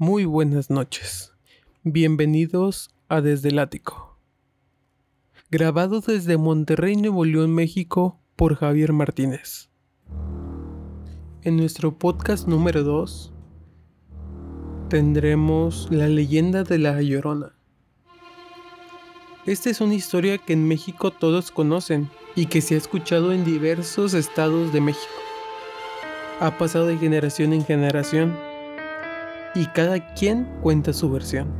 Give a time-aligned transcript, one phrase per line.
[0.00, 1.32] Muy buenas noches.
[1.82, 4.16] Bienvenidos a Desde el Ático.
[5.50, 9.70] Grabado desde Monterrey, Nuevo León, México, por Javier Martínez.
[11.42, 13.32] En nuestro podcast número 2
[14.88, 17.56] tendremos la leyenda de la Llorona.
[19.46, 23.44] Esta es una historia que en México todos conocen y que se ha escuchado en
[23.44, 25.12] diversos estados de México.
[26.38, 28.47] Ha pasado de generación en generación
[29.58, 31.52] y cada quien cuenta su versión.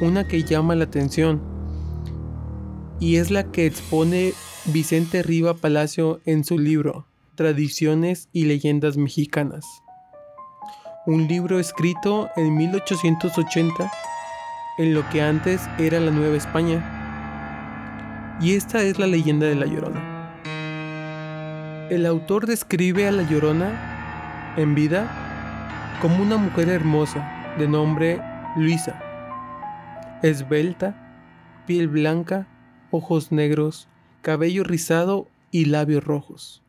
[0.00, 1.42] Una que llama la atención
[3.00, 4.32] y es la que expone
[4.66, 9.64] Vicente Riva Palacio en su libro Tradiciones y Leyendas Mexicanas.
[11.06, 13.90] Un libro escrito en 1880
[14.78, 16.94] en lo que antes era la Nueva España.
[18.40, 20.36] Y esta es la leyenda de La Llorona.
[21.90, 25.17] El autor describe a La Llorona en vida
[26.00, 28.20] como una mujer hermosa de nombre
[28.56, 29.00] Luisa,
[30.22, 30.94] esbelta,
[31.66, 32.46] piel blanca,
[32.90, 33.88] ojos negros,
[34.22, 36.62] cabello rizado y labios rojos.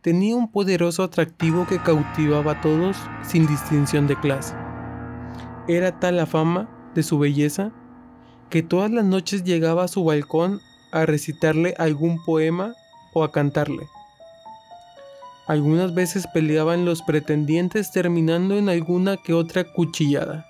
[0.00, 4.54] Tenía un poderoso atractivo que cautivaba a todos sin distinción de clase.
[5.66, 7.72] Era tal la fama de su belleza
[8.48, 10.60] que todas las noches llegaba a su balcón
[10.92, 12.74] a recitarle algún poema
[13.12, 13.88] o a cantarle.
[15.48, 20.46] Algunas veces peleaban los pretendientes terminando en alguna que otra cuchillada.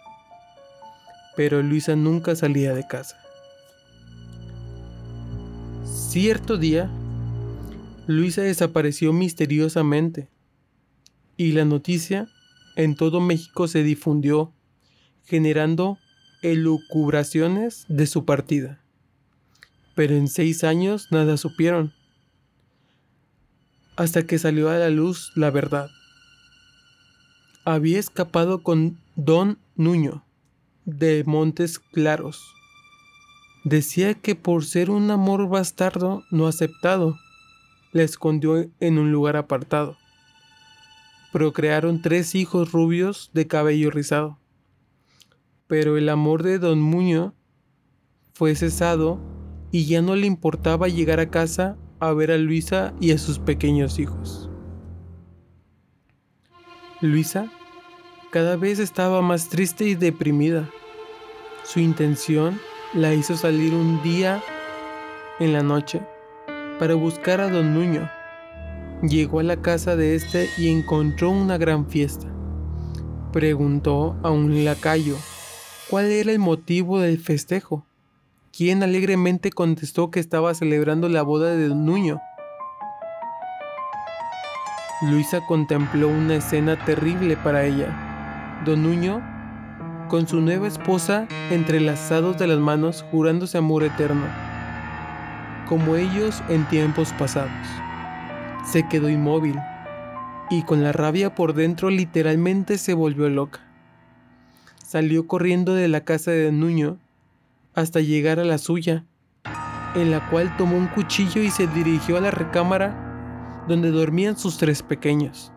[1.37, 3.17] Pero Luisa nunca salía de casa.
[5.85, 6.91] Cierto día,
[8.09, 10.31] Luisa desapareció misteriosamente
[11.37, 12.27] y la noticia
[12.75, 14.53] en todo México se difundió,
[15.25, 15.99] generando
[16.43, 18.83] elucubraciones de su partida.
[19.95, 21.93] Pero en seis años nada supieron
[23.99, 25.91] hasta que salió a la luz la verdad.
[27.65, 30.25] Había escapado con don Nuño,
[30.85, 32.41] de Montes Claros.
[33.65, 37.19] Decía que por ser un amor bastardo no aceptado,
[37.91, 39.97] la escondió en un lugar apartado.
[41.33, 44.39] Procrearon tres hijos rubios de cabello rizado.
[45.67, 47.35] Pero el amor de don Muño
[48.33, 49.19] fue cesado
[49.73, 53.39] y ya no le importaba llegar a casa a ver a Luisa y a sus
[53.39, 54.49] pequeños hijos.
[57.01, 57.51] Luisa
[58.31, 60.69] cada vez estaba más triste y deprimida.
[61.65, 62.61] Su intención
[62.95, 64.43] la hizo salir un día
[65.41, 66.03] en la noche
[66.79, 68.11] para buscar a don Nuño.
[69.03, 72.27] Llegó a la casa de este y encontró una gran fiesta.
[73.33, 75.17] Preguntó a un lacayo
[75.89, 77.88] cuál era el motivo del festejo
[78.59, 82.21] quien alegremente contestó que estaba celebrando la boda de Don Nuño.
[85.01, 87.87] Luisa contempló una escena terrible para ella.
[88.65, 89.23] Don Nuño,
[90.09, 94.27] con su nueva esposa entrelazados de las manos, jurándose amor eterno,
[95.69, 97.53] como ellos en tiempos pasados.
[98.67, 99.55] Se quedó inmóvil
[100.51, 103.61] y con la rabia por dentro literalmente se volvió loca.
[104.85, 106.99] Salió corriendo de la casa de Nuño
[107.79, 109.05] hasta llegar a la suya,
[109.95, 114.59] en la cual tomó un cuchillo y se dirigió a la recámara donde dormían sus
[114.59, 115.53] tres pequeños.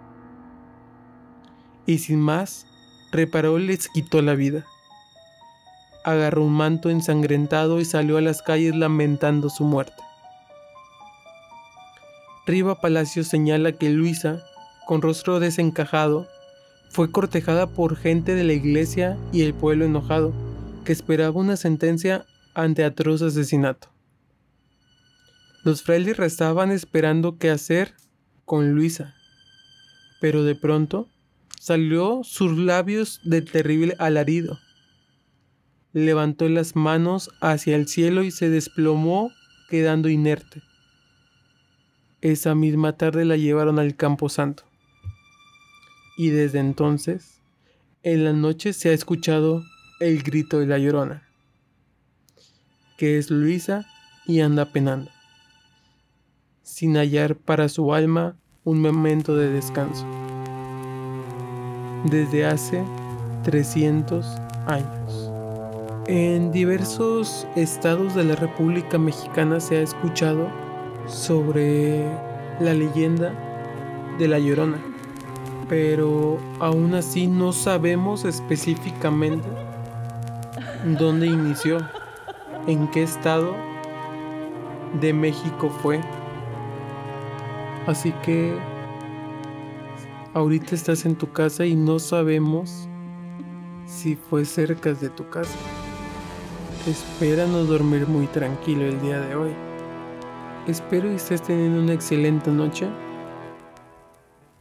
[1.87, 2.67] Y sin más,
[3.11, 4.65] reparó y les quitó la vida.
[6.05, 10.03] Agarró un manto ensangrentado y salió a las calles lamentando su muerte.
[12.45, 14.43] Riva Palacio señala que Luisa,
[14.85, 16.27] con rostro desencajado,
[16.91, 20.50] fue cortejada por gente de la iglesia y el pueblo enojado
[20.83, 23.89] que esperaba una sentencia ante atroz asesinato.
[25.63, 27.93] Los frailes restaban esperando qué hacer
[28.45, 29.13] con Luisa,
[30.19, 31.07] pero de pronto
[31.59, 34.59] salió sus labios de terrible alarido.
[35.93, 39.31] Levantó las manos hacia el cielo y se desplomó
[39.69, 40.63] quedando inerte.
[42.21, 44.63] Esa misma tarde la llevaron al campo santo.
[46.17, 47.41] Y desde entonces,
[48.03, 49.63] en la noche se ha escuchado
[50.01, 51.21] el grito de la llorona,
[52.97, 53.85] que es Luisa
[54.25, 55.11] y anda penando,
[56.63, 60.07] sin hallar para su alma un momento de descanso.
[62.05, 62.83] Desde hace
[63.43, 64.25] 300
[64.65, 65.31] años.
[66.07, 70.49] En diversos estados de la República Mexicana se ha escuchado
[71.05, 72.03] sobre
[72.59, 73.35] la leyenda
[74.17, 74.81] de la Llorona,
[75.69, 79.47] pero aún así no sabemos específicamente
[80.85, 81.77] dónde inició,
[82.67, 83.55] en qué estado
[84.99, 86.01] de México fue.
[87.87, 88.57] Así que
[90.33, 92.87] ahorita estás en tu casa y no sabemos
[93.85, 95.57] si fue cerca de tu casa.
[96.87, 99.51] Espera no dormir muy tranquilo el día de hoy.
[100.67, 102.87] Espero que estés teniendo una excelente noche.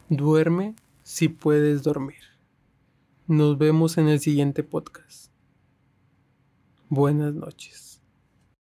[0.09, 2.21] Duerme si puedes dormir.
[3.27, 5.30] Nos vemos en el siguiente podcast.
[6.91, 7.90] Buenas noches.